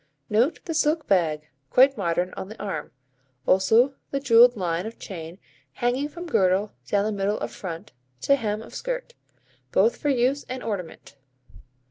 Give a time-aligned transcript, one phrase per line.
[0.31, 2.91] Note the silk bag, quite modern, on the arm;
[3.45, 5.37] also the jewelled line of chain
[5.73, 7.91] hanging from girdle down the middle of front,
[8.21, 9.13] to hem of skirt,
[9.71, 11.17] both for use and ornament.